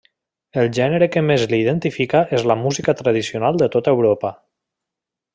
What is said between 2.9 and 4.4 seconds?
tradicional de tota Europa.